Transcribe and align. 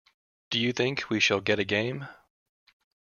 Do 0.49 0.57
you 0.57 0.73
think 0.73 1.11
we 1.11 1.19
shall 1.19 1.41
get 1.41 1.59
a 1.59 1.63
game? 1.63 2.07